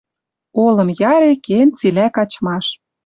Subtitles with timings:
[0.63, 2.65] Олым яре кен цилӓ качмаш.